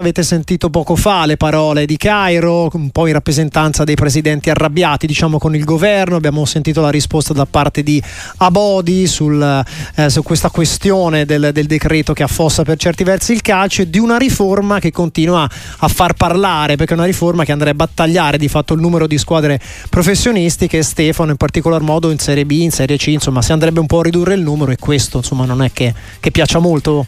[0.00, 5.08] Avete sentito poco fa le parole di Cairo, un po' in rappresentanza dei presidenti arrabbiati
[5.08, 8.00] diciamo, con il governo, abbiamo sentito la risposta da parte di
[8.36, 9.64] Abodi sul,
[9.96, 13.90] eh, su questa questione del, del, decreto che affossa per certi versi il calcio e
[13.90, 17.88] di una riforma che continua a far parlare, perché è una riforma che andrebbe a
[17.92, 19.60] tagliare di fatto il numero di squadre
[19.90, 23.86] professionistiche, Stefano in particolar modo in Serie B, in Serie C, insomma si andrebbe un
[23.86, 27.04] po' a ridurre il numero e questo insomma non è che, che piaccia molto.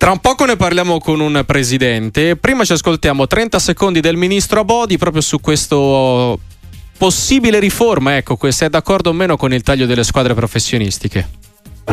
[0.00, 2.34] Tra un poco ne parliamo con un presidente.
[2.34, 6.38] Prima ci ascoltiamo 30 secondi del ministro Abodi proprio su questo
[6.96, 8.16] possibile riforma.
[8.16, 11.28] Ecco, se è d'accordo o meno con il taglio delle squadre professionistiche.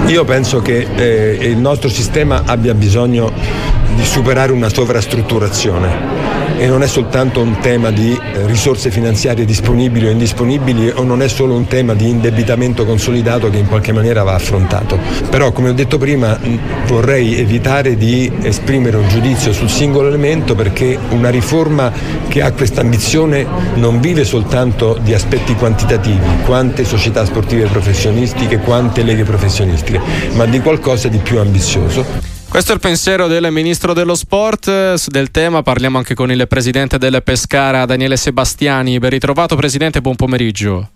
[0.05, 3.29] Io penso che eh, il nostro sistema abbia bisogno
[3.93, 10.07] di superare una sovrastrutturazione e non è soltanto un tema di eh, risorse finanziarie disponibili
[10.07, 14.23] o indisponibili o non è solo un tema di indebitamento consolidato che in qualche maniera
[14.23, 14.97] va affrontato.
[15.29, 16.37] Però come ho detto prima
[16.87, 21.91] vorrei evitare di esprimere un giudizio sul singolo elemento perché una riforma
[22.27, 29.03] che ha questa ambizione non vive soltanto di aspetti quantitativi, quante società sportive professionistiche, quante
[29.03, 30.01] leghe professionistiche,
[30.33, 32.36] ma di qualcosa di più ambizioso.
[32.57, 35.09] Questo è il pensiero del ministro dello sport.
[35.09, 38.97] Del tema parliamo anche con il presidente del Pescara, Daniele Sebastiani.
[38.97, 40.89] Ben ritrovato, presidente, buon pomeriggio.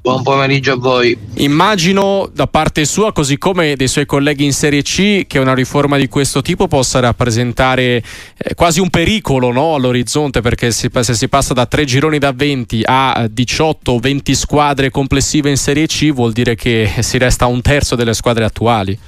[0.00, 1.16] Buon pomeriggio a voi.
[1.34, 5.96] Immagino da parte sua, così come dei suoi colleghi in Serie C, che una riforma
[5.96, 8.02] di questo tipo possa rappresentare
[8.36, 12.32] eh, quasi un pericolo no, all'orizzonte, perché si, se si passa da tre gironi da
[12.32, 17.62] 20 a 18 20 squadre complessive in Serie C, vuol dire che si resta un
[17.62, 18.98] terzo delle squadre attuali.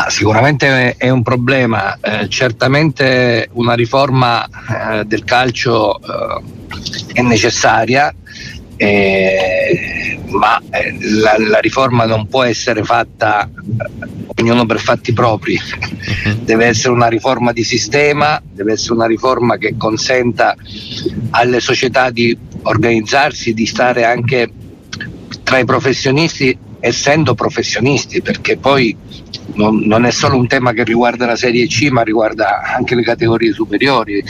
[0.00, 6.40] Ah, sicuramente è un problema, eh, certamente una riforma eh, del calcio eh,
[7.14, 8.14] è necessaria,
[8.76, 15.58] eh, ma eh, la, la, riforma non può essere fatta eh, ognuno per fatti propri,
[15.58, 16.44] uh-huh.
[16.44, 20.54] deve essere una riforma di sistema, deve essere una riforma che consenta
[21.30, 24.48] alle società di organizzarsi, di stare anche
[25.42, 28.96] tra i professionisti essendo professionisti, perché poi
[29.54, 33.02] non, non, è solo un tema che riguarda la Serie C, ma riguarda anche le
[33.02, 34.22] categorie superiori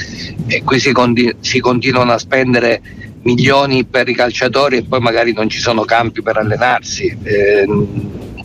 [0.47, 2.81] e qui si, conti- si continuano a spendere
[3.23, 7.17] milioni per i calciatori e poi magari non ci sono campi per allenarsi.
[7.23, 7.67] Eh,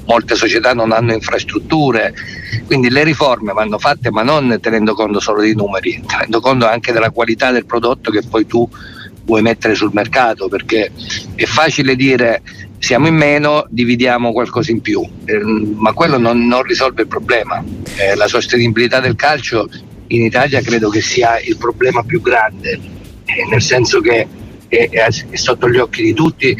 [0.06, 2.14] molte società non hanno infrastrutture,
[2.66, 6.92] quindi le riforme vanno fatte ma non tenendo conto solo dei numeri, tenendo conto anche
[6.92, 8.68] della qualità del prodotto che poi tu
[9.26, 10.92] vuoi mettere sul mercato, perché
[11.36, 12.42] è facile dire
[12.84, 17.64] siamo in meno, dividiamo qualcosa in più, eh, ma quello non, non, risolve il problema.
[17.96, 19.70] Eh, la sostenibilità del calcio
[20.08, 22.78] in Italia credo che sia il problema più grande,
[23.24, 24.28] eh, nel senso che
[24.68, 24.90] è,
[25.32, 26.54] sotto gli occhi di tutti.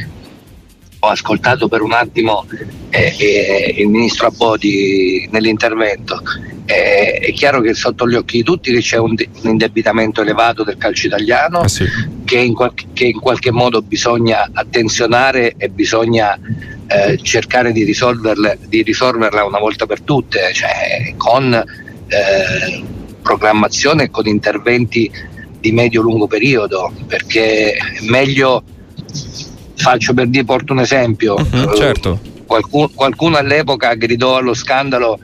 [1.00, 2.46] Ho ascoltato per un attimo
[2.90, 6.22] eh, eh, il ministro Abodi nell'intervento
[6.66, 10.64] eh, è chiaro che sotto gli occhi di tutti che c'è un, un indebitamento elevato
[10.64, 11.86] del calcio italiano ah, sì.
[12.24, 16.40] che, in qualche, che, in qualche, modo bisogna attenzionare e bisogna
[16.88, 22.84] eh, cercare di, di, risolverla una volta per tutte, cioè con eh,
[23.22, 25.12] programmazione e con interventi
[25.60, 28.64] di medio-lungo periodo, perché è meglio,
[29.76, 32.20] faccio per dire, porto un esempio, uh-huh, certo.
[32.46, 35.20] qualcuno, qualcuno all'epoca gridò allo scandalo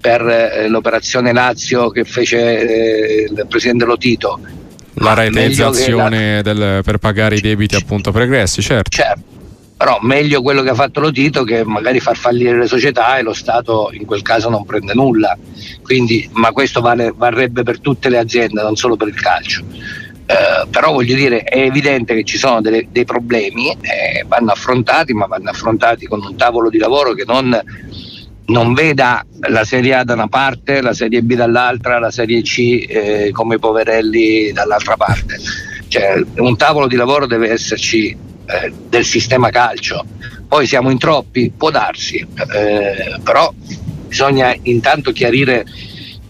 [0.00, 4.40] per eh, l'operazione Lazio che fece eh, il presidente Lotito.
[4.94, 6.80] La realizzazione la...
[6.82, 8.90] per pagare i debiti appunto pregressi, certo.
[8.90, 9.38] certo.
[9.76, 13.32] Però meglio quello che ha fatto Lotito che magari far fallire le società e lo
[13.32, 15.36] Stato in quel caso non prende nulla.
[15.82, 19.62] Quindi, ma questo vale, varrebbe per tutte le aziende, non solo per il calcio.
[19.62, 25.12] Uh, però voglio dire, è evidente che ci sono delle, dei problemi, eh, vanno affrontati,
[25.14, 27.58] ma vanno affrontati con un tavolo di lavoro che non
[28.50, 32.84] non veda la Serie A da una parte, la Serie B dall'altra, la Serie C
[32.88, 35.38] eh, come poverelli dall'altra parte.
[35.88, 40.04] Cioè, un tavolo di lavoro deve esserci eh, del sistema calcio.
[40.46, 43.52] Poi siamo in troppi, può darsi, eh, però
[44.08, 45.64] bisogna intanto chiarire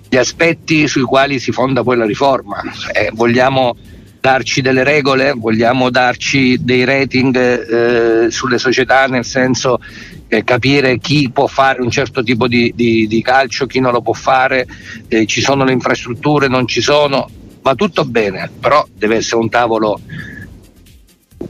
[0.09, 2.61] gli aspetti sui quali si fonda poi la riforma.
[2.93, 3.77] Eh, vogliamo
[4.21, 9.81] darci delle regole, vogliamo darci dei rating eh, sulle società, nel senso
[10.29, 14.03] eh, capire chi può fare un certo tipo di, di, di calcio, chi non lo
[14.03, 14.67] può fare,
[15.09, 17.29] eh, ci sono le infrastrutture, non ci sono,
[17.63, 20.01] va tutto bene, però deve essere un tavolo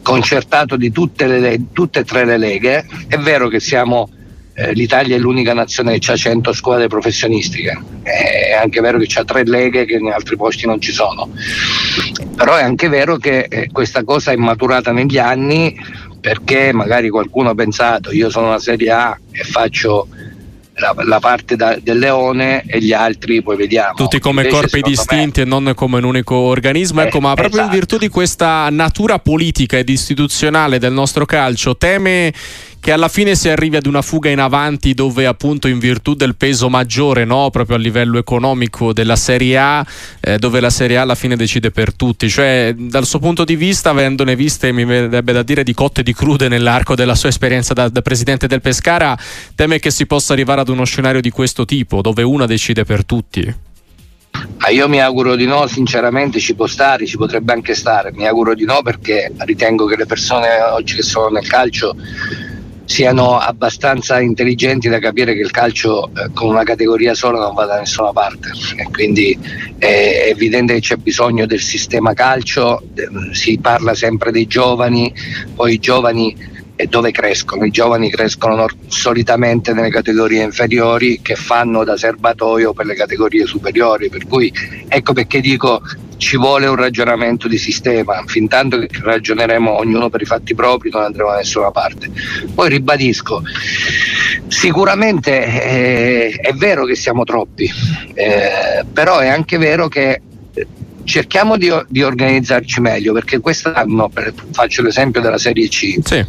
[0.02, 2.86] concertato di tutte, le, tutte e tre le leghe.
[3.06, 4.08] È vero che siamo,
[4.54, 9.24] eh, l'Italia è l'unica nazione che ha 100 squadre professionistiche, è anche vero che ha
[9.24, 11.30] tre leghe che in altri posti non ci sono,
[12.34, 15.78] però è anche vero che eh, questa cosa è maturata negli anni
[16.20, 20.06] perché magari qualcuno ha pensato io sono una Serie A e faccio
[20.80, 23.94] la, la parte da, del leone e gli altri poi vediamo.
[23.94, 25.46] Tutti come Invece, corpi distinti me...
[25.46, 27.02] e non come un unico organismo.
[27.02, 27.66] Ecco, eh, ma proprio esatto.
[27.66, 32.32] in virtù di questa natura politica ed istituzionale del nostro calcio, teme
[32.80, 36.34] che alla fine si arrivi ad una fuga in avanti dove appunto in virtù del
[36.34, 37.50] peso maggiore no?
[37.50, 39.86] proprio a livello economico della Serie A
[40.20, 43.54] eh, dove la Serie A alla fine decide per tutti cioè dal suo punto di
[43.54, 47.28] vista avendone viste mi verrebbe da dire di cotte e di crude nell'arco della sua
[47.28, 49.16] esperienza da, da presidente del Pescara
[49.54, 53.04] teme che si possa arrivare ad uno scenario di questo tipo dove una decide per
[53.04, 53.68] tutti
[54.58, 58.26] Ah, io mi auguro di no, sinceramente ci può stare, ci potrebbe anche stare, mi
[58.26, 61.94] auguro di no perché ritengo che le persone oggi che sono nel calcio
[62.90, 67.64] siano abbastanza intelligenti da capire che il calcio eh, con una categoria sola non va
[67.64, 69.38] da nessuna parte e quindi
[69.78, 72.82] è evidente che c'è bisogno del sistema calcio,
[73.30, 75.14] si parla sempre dei giovani,
[75.54, 76.36] poi i giovani
[76.74, 77.64] e dove crescono.
[77.64, 84.08] I giovani crescono solitamente nelle categorie inferiori che fanno da serbatoio per le categorie superiori,
[84.08, 84.52] per cui
[84.88, 85.80] ecco perché dico
[86.20, 90.90] ci vuole un ragionamento di sistema, fin tanto che ragioneremo ognuno per i fatti propri
[90.90, 92.10] non andremo da nessuna parte.
[92.54, 93.42] Poi ribadisco,
[94.46, 97.70] sicuramente eh, è vero che siamo troppi,
[98.12, 100.20] eh, però è anche vero che
[101.04, 106.26] cerchiamo di, di, organizzarci meglio perché quest'anno, per, faccio l'esempio della Serie C, sì.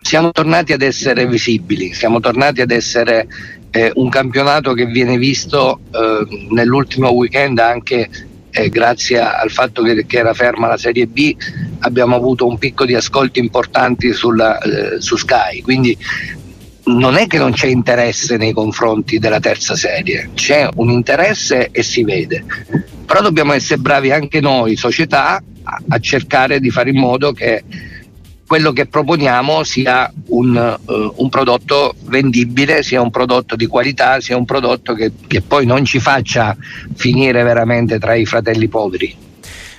[0.00, 3.28] siamo tornati ad essere visibili, siamo tornati ad essere
[3.70, 8.08] eh, un campionato che viene visto eh, nell'ultimo weekend anche
[8.56, 11.36] eh, grazie al fatto che, che, era ferma la Serie B
[11.80, 15.96] abbiamo avuto un picco di ascolti importanti sulla, eh, su Sky, quindi
[16.84, 21.82] non è che non c'è interesse nei confronti della terza serie, c'è un interesse e
[21.82, 22.44] si vede,
[23.04, 27.62] però dobbiamo essere bravi anche noi, società, a, a cercare di fare in modo che
[28.46, 34.36] quello che proponiamo sia un, uh, un, prodotto vendibile, sia un prodotto di qualità, sia
[34.36, 36.56] un prodotto che, che poi non ci faccia
[36.94, 39.25] finire veramente tra i fratelli poveri.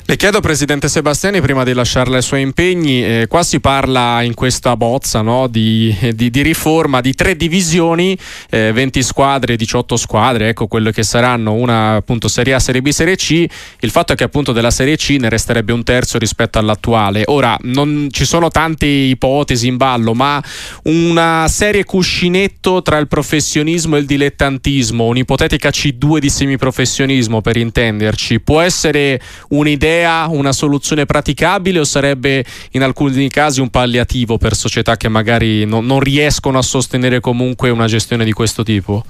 [0.10, 4.36] Le chiedo, Presidente Sebastiani, prima di lasciarle ai suoi impegni, eh, qua si parla in
[4.36, 8.18] questa bozza no, di, di, di, riforma di tre divisioni,
[8.50, 12.88] eh, 20 squadre, 18 squadre, ecco quelle che saranno una appunto Serie A, Serie B,
[12.88, 13.46] Serie C.
[13.82, 17.24] Il fatto è che appunto della Serie C ne resterebbe un terzo rispetto all'attuale.
[17.26, 20.42] Ora, non ci sono tante ipotesi in ballo, ma
[20.84, 28.40] una serie cuscinetto tra il professionismo e il dilettantismo, un'ipotetica C2 di semiprofessionismo per intenderci,
[28.40, 29.20] può essere
[29.50, 35.10] un'idea idea, una soluzione praticabile o sarebbe in alcuni casi un palliativo per società che
[35.10, 39.04] magari no, non riescono a sostenere comunque una gestione di questo tipo?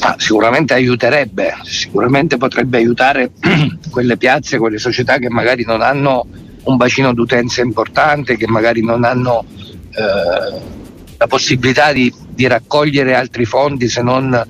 [0.00, 3.32] Ah, sicuramente aiuterebbe, sicuramente potrebbe aiutare
[3.90, 6.26] quelle piazze, quelle società che magari non hanno
[6.64, 9.44] un bacino d'utenza importante, che magari non hanno
[9.90, 10.60] eh,
[11.16, 14.46] la possibilità di, di, raccogliere altri fondi se non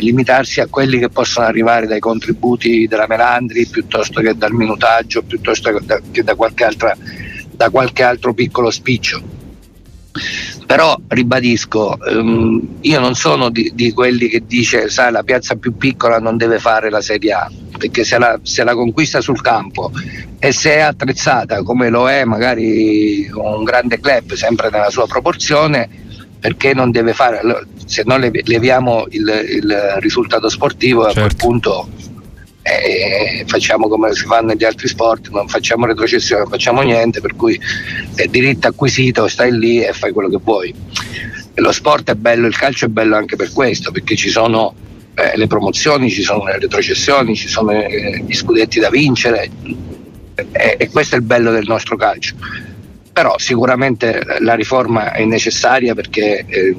[0.00, 5.72] limitarsi a quelli che possono arrivare dai contributi della Melandri piuttosto che dal minutaggio, piuttosto
[5.72, 6.96] che da, che da, qualche, altra,
[7.50, 9.40] da qualche altro piccolo spiccio.
[10.66, 15.76] Però ribadisco, ehm, io non sono di, di, quelli che dice sai la piazza più
[15.76, 19.90] piccola non deve fare la Serie A, perché se la, se la conquista sul campo
[20.38, 25.88] e se è attrezzata come lo è magari un grande club sempre nella sua proporzione,
[26.42, 27.40] perché non deve fare,
[27.86, 31.18] se non leviamo il, il risultato sportivo certo.
[31.18, 31.46] a quel certo.
[31.46, 31.88] punto
[32.62, 37.36] eh, facciamo come si fa negli altri sport, non facciamo retrocessione, non facciamo niente, per
[37.36, 37.56] cui
[38.16, 40.74] è diritto acquisito, stai lì e fai quello che vuoi.
[41.54, 44.74] E lo sport è bello, il calcio è bello anche per questo, perché ci sono
[45.14, 49.48] eh, le promozioni, ci sono le retrocessioni, ci sono eh, gli scudetti da vincere
[50.50, 52.34] e questo è il bello del nostro calcio
[53.12, 56.76] però sicuramente la riforma è necessaria perché eh,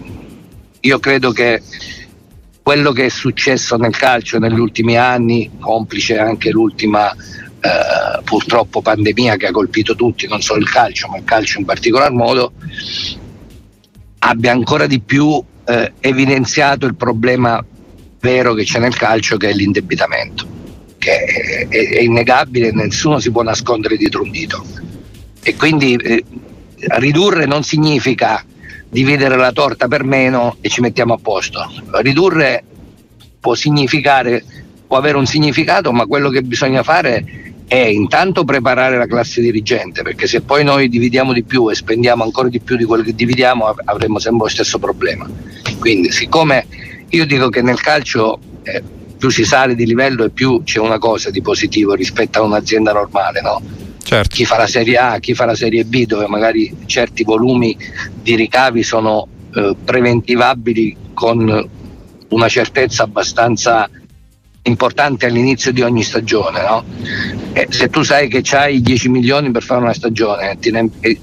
[0.79, 1.61] io credo che
[2.61, 9.35] quello che è successo nel calcio negli ultimi anni, complice anche l'ultima eh, purtroppo pandemia
[9.35, 12.53] che ha colpito tutti, non solo il calcio, ma il calcio in particolar modo,
[14.19, 17.63] abbia ancora di più eh, evidenziato il problema
[18.19, 20.47] vero che c'è nel calcio che è l'indebitamento,
[20.97, 24.65] che è, è, è innegabile, nessuno si può nascondere dietro un dito
[25.43, 26.23] e quindi eh,
[26.97, 28.43] ridurre non significa
[28.89, 31.71] dividere la torta per meno e ci mettiamo a posto.
[32.01, 32.63] Ridurre
[33.39, 34.43] può significare,
[34.88, 40.03] può avere un significato, ma quello che bisogna fare è intanto preparare la classe dirigente,
[40.03, 43.15] perché se poi noi dividiamo di più e spendiamo ancora di più di quello che
[43.15, 45.27] dividiamo avremo sempre lo stesso problema.
[45.79, 46.67] Quindi siccome
[47.09, 48.81] io dico che nel calcio eh,
[49.17, 52.93] più si sale di livello e più c'è una cosa di positivo rispetto a un'azienda
[52.93, 53.62] normale, no?
[54.03, 54.36] Certo.
[54.36, 57.75] chi fa la Serie A, chi fa la Serie B, dove magari certi volumi
[58.22, 61.69] di ricavi sono eh, preventivabili con
[62.29, 63.89] una certezza abbastanza
[64.63, 66.62] importante all'inizio di ogni stagione.
[66.62, 66.83] No?
[67.69, 70.72] se tu sai che hai 10 milioni per fare una stagione e ti,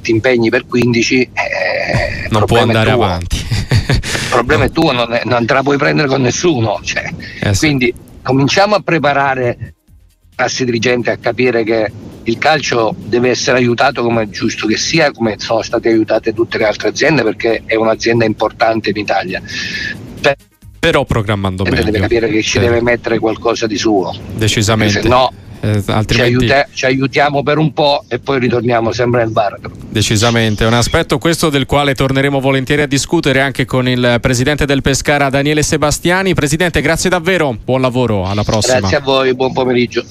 [0.01, 3.37] ti, impegni per 15, eh, non può andare avanti.
[3.37, 6.81] il problema è tuo, non, è, non, te la puoi prendere con nessuno.
[6.83, 7.13] Cioè.
[7.41, 7.67] Eh sì.
[7.67, 11.91] Quindi cominciamo a preparare la classe dirigente a capire che
[12.31, 16.59] il calcio deve essere aiutato come è giusto che sia, come sono state aiutate tutte
[16.59, 19.43] le altre aziende, perché è un'azienda importante in Italia.
[20.21, 20.37] Per
[20.81, 21.85] però programmando meglio.
[21.85, 22.59] Deve capire che ci sì.
[22.59, 24.17] deve mettere qualcosa di suo.
[24.33, 25.03] Decisamente.
[25.03, 26.15] Se no, eh, altrimenti...
[26.15, 29.71] ci, aiuta- ci, aiutiamo per un po' e poi ritorniamo sempre nel baratro.
[29.91, 34.81] Decisamente, un aspetto questo del quale torneremo volentieri a discutere anche con il presidente del
[34.81, 36.33] Pescara Daniele Sebastiani.
[36.33, 38.79] Presidente, grazie davvero, buon lavoro, alla prossima.
[38.79, 40.03] Grazie a voi, buon pomeriggio.